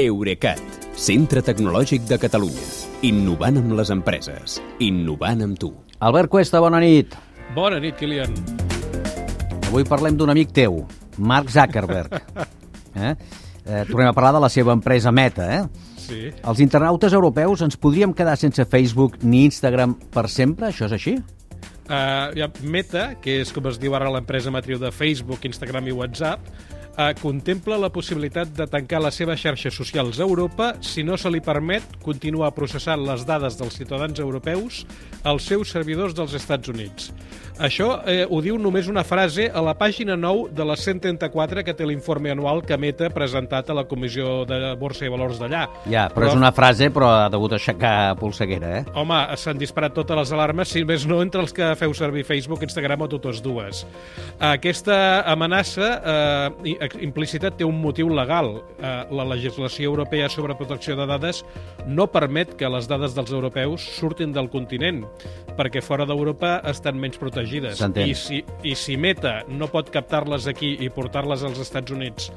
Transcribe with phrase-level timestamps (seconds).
[0.00, 0.60] Eurecat,
[0.96, 2.62] centre tecnològic de Catalunya.
[3.04, 4.54] Innovant amb les empreses.
[4.80, 5.68] Innovant amb tu.
[6.00, 7.12] Albert Cuesta, bona nit.
[7.52, 8.32] Bona nit, Kilian.
[9.68, 10.80] Avui parlem d'un amic teu,
[11.18, 12.16] Mark Zuckerberg.
[12.90, 13.12] Eh?
[13.70, 15.60] Eh, tornem a parlar de la seva empresa Meta, eh?
[15.94, 16.24] Sí.
[16.42, 20.72] Els internautes europeus ens podríem quedar sense Facebook ni Instagram per sempre?
[20.72, 21.14] Això és així?
[21.86, 25.94] Uh, ja, Meta, que és com es diu ara l'empresa matriu de Facebook, Instagram i
[25.94, 26.50] WhatsApp,
[26.96, 31.30] uh, contempla la possibilitat de tancar les seves xarxes socials a Europa si no se
[31.30, 34.84] li permet continuar processant les dades dels ciutadans europeus
[35.24, 37.12] als seus servidors dels Estats Units.
[37.60, 41.74] Això eh, ho diu només una frase a la pàgina 9 de la 134 que
[41.76, 45.66] té l'informe anual que Meta ha presentat a la Comissió de Borsa i Valors d'allà.
[45.84, 48.82] Ja, però, però és una frase, però ha degut aixecar polseguera, eh?
[48.96, 52.64] Home, s'han disparat totes les alarmes, si més no entre els que feu servir Facebook,
[52.64, 53.84] Instagram o totes dues.
[54.40, 54.96] Aquesta
[55.28, 58.60] amenaça eh, implícita té un motiu legal.
[58.78, 61.42] Eh, la legislació europea sobre protecció de dades
[61.86, 65.04] no permet que les dades dels europeus surtin del continent,
[65.58, 67.80] perquè fora d'Europa estan menys protegides.
[68.06, 72.30] I si, I si Meta no pot captar-les aquí i portar-les als Estats Units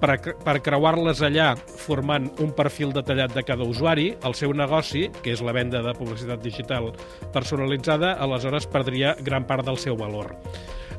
[0.00, 1.52] per, per creuar-les allà
[1.84, 5.94] formant un perfil detallat de cada usuari, el seu negoci, que és la venda de
[5.98, 6.90] publicitat digital
[7.34, 10.34] personalitzada, aleshores perdria gran part del seu valor.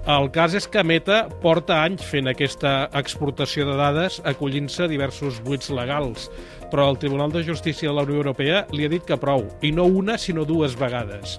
[0.10, 5.38] El cas és que Meta porta anys fent aquesta exportació de dades acollint-se a diversos
[5.46, 6.26] buits legals,
[6.72, 9.70] però el Tribunal de Justícia de la Unió Europea li ha dit que prou, i
[9.72, 11.38] no una, sinó dues vegades.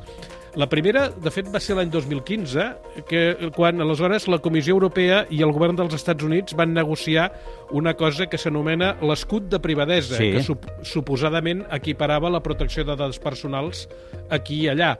[0.55, 2.65] La primera, de fet, va ser l'any 2015,
[3.09, 7.31] que quan aleshores la Comissió Europea i el govern dels Estats Units van negociar
[7.73, 10.31] una cosa que s'anomena l'escut de privadesa, Sí.
[10.37, 13.89] que sup suposadament equiparava la protecció de dades personals
[14.29, 14.99] aquí i allà.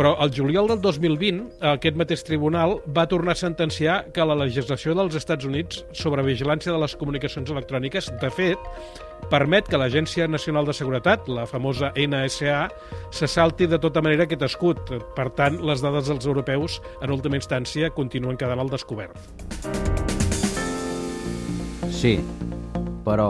[0.00, 4.94] Però el juliol del 2020, aquest mateix tribunal va tornar a sentenciar que la legislació
[4.96, 8.70] dels Estats Units sobre vigilància de les comunicacions electròniques, de fet,
[9.28, 12.62] permet que l'Agència Nacional de Seguretat, la famosa NSA,
[13.12, 14.80] se salti de tota manera aquest escut.
[15.18, 19.20] Per tant, les dades dels europeus, en última instància, continuen quedant al descobert.
[21.92, 22.16] Sí,
[23.04, 23.28] però,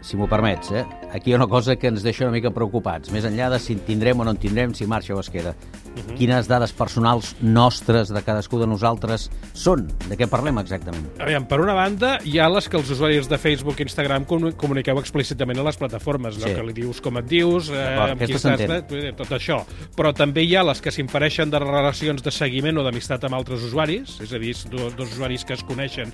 [0.00, 0.86] si m'ho permets, eh?
[1.12, 3.72] Aquí hi ha una cosa que ens deixa una mica preocupats, més enllà de si
[3.76, 5.54] en tindrem o no en tindrem, si marxa o es queda.
[5.98, 6.16] Uh -huh.
[6.16, 9.88] Quines dades personals nostres de cadascú de nosaltres són?
[10.08, 11.06] De què parlem exactament?
[11.18, 14.52] Aviam, per una banda, hi ha les que els usuaris de Facebook i Instagram com
[14.52, 16.40] comuniqueu explícitament a les plataformes, Sí.
[16.48, 16.54] no?
[16.54, 18.70] que li dius com et dius, eh, amb qui estàs, s'entén.
[18.90, 19.64] eh, tot això.
[19.96, 23.62] Però també hi ha les que s'infereixen de relacions de seguiment o d'amistat amb altres
[23.62, 26.12] usuaris, és a dir, dos, dos usuaris que es coneixen,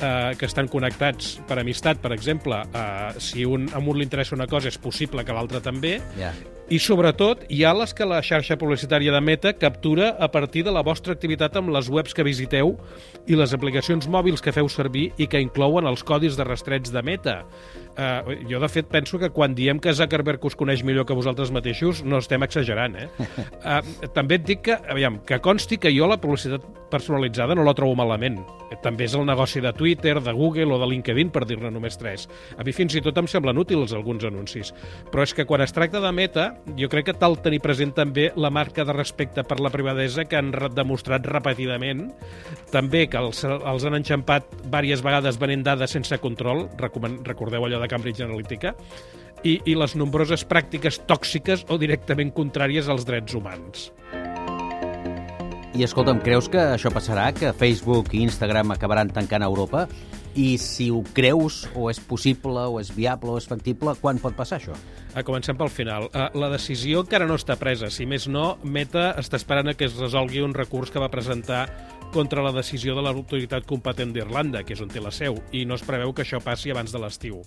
[0.00, 4.33] eh, que estan connectats per amistat, per exemple, eh, si un, a un li interessa
[4.34, 6.32] una cosa és possible que l'altre també, Ja.
[6.72, 10.72] I sobretot hi ha les que la xarxa publicitària de Meta captura a partir de
[10.72, 12.74] la vostra activitat amb les webs que visiteu
[13.28, 17.02] i les aplicacions mòbils que feu servir i que inclouen els codis de rastreig de
[17.04, 17.42] Meta.
[17.94, 21.52] Uh, jo, de fet, penso que quan diem que Zuckerberg us coneix millor que vosaltres
[21.54, 23.06] mateixos, no estem exagerant, eh?
[23.60, 27.74] Uh, també et dic que, aviam, que consti que jo la publicitat personalitzada no la
[27.76, 28.40] trobo malament.
[28.82, 32.26] També és el negoci de Twitter, de Google o de LinkedIn, per dir-ne només tres.
[32.58, 34.74] A mi fins i tot em semblen útils alguns anuncis.
[35.12, 38.30] Però és que quan es tracta de Meta, jo crec que cal tenir present també
[38.36, 42.06] la marca de respecte per la privadesa que han demostrat repetidament.
[42.72, 47.90] També que els, els han enxampat diverses vegades venent dades sense control, recordeu allò de
[47.90, 48.74] Cambridge Analytica,
[49.44, 53.90] i, i les nombroses pràctiques tòxiques o directament contràries als drets humans.
[55.74, 59.88] I escolta'm, creus que això passarà, que Facebook i Instagram acabaran tancant a Europa?
[60.34, 64.34] I si ho creus, o és possible, o és viable, o és factible, quan pot
[64.34, 64.74] passar això?
[65.14, 66.08] A comencem pel final.
[66.10, 67.90] Uh, la decisió encara no està presa.
[67.94, 71.68] Si més no, Meta està esperant a que es resolgui un recurs que va presentar
[72.14, 75.74] contra la decisió de l'autoritat competent d'Irlanda, que és on té la seu, i no
[75.74, 77.42] es preveu que això passi abans de l'estiu.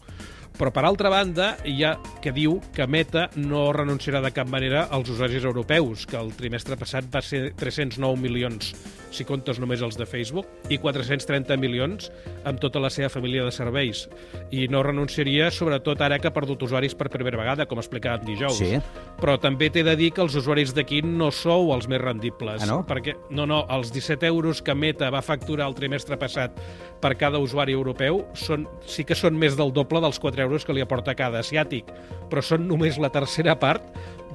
[0.58, 4.88] Però, per altra banda, hi ha que diu que Meta no renunciarà de cap manera
[4.92, 8.72] als usuaris europeus, que el trimestre passat va ser 309 milions,
[9.14, 12.10] si comptes només els de Facebook, i 430 milions
[12.50, 14.08] amb tota la seva família de serveis.
[14.50, 18.58] I no renunciaria, sobretot ara que ha perdut usuaris per primera vegada, com explicàvem dijous.
[18.58, 18.82] Sí.
[19.22, 22.66] Però també t'he de dir que els usuaris d'aquí no sou els més rendibles.
[22.66, 22.82] Ah, no?
[22.90, 26.58] Perquè, no, no, els 17 euros que Meta va facturar el trimestre passat
[27.02, 30.76] per cada usuari europeu són, sí que són més del doble dels 4 euros que
[30.76, 31.90] li aporta cada asiàtic,
[32.32, 33.86] però són només la tercera part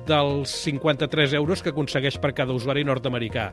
[0.06, 3.48] dels 53 euros que aconsegueix per cada usuari nord-americà.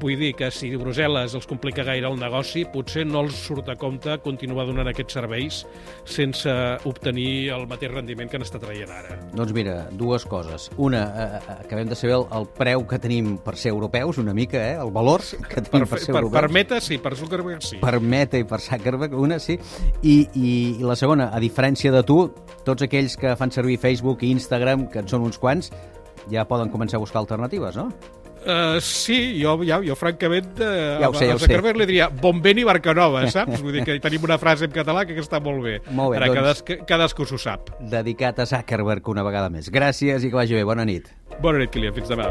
[0.00, 3.76] Vull dir que si Brussel·les els complica gaire el negoci, potser no els surt a
[3.80, 5.62] compte continuar donant aquests serveis
[6.08, 6.52] sense
[6.88, 9.18] obtenir el mateix rendiment que n'està traient ara.
[9.36, 10.68] Doncs mira, dues coses.
[10.78, 14.34] Una, eh, eh, acabem de saber el, el preu que tenim per ser europeus, una
[14.36, 14.76] mica, eh?
[14.80, 16.40] el valor que tenim per, per ser per, europeus.
[16.40, 17.80] per Meta sí, per Zuckerberg sí.
[17.82, 19.58] per Meta i per Zuckerberg, una sí,
[20.02, 22.20] i, i, i la segona, a diferència de tu,
[22.66, 25.70] tots aquells que fan servir Facebook i Instagram, que en són uns quants,
[26.30, 27.90] ja poden començar a buscar alternatives, no?
[28.40, 31.44] Uh, sí, jo, ja, jo francament uh, Ja ho sé, ja a ho sé.
[31.44, 33.60] Zuckerberg li diria bon vent i barca nova, saps?
[33.60, 35.74] Vull dir que tenim una frase en català que està molt bé.
[35.92, 37.68] Molt bé, Ara doncs- cadascú, cadascú s'ho sap.
[37.92, 39.68] Dedicat a Zuckerberg una vegada més.
[39.68, 40.64] Gràcies i que vagi bé.
[40.64, 41.12] Bona nit.
[41.44, 41.92] Bona nit, Kilian.
[42.00, 42.30] Fins demà.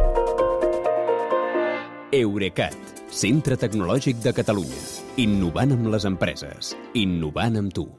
[2.09, 2.73] Eurecat,
[3.13, 4.81] centre tecnològic de Catalunya.
[5.21, 6.73] Innovant amb les empreses.
[6.97, 7.85] Innovant amb tu.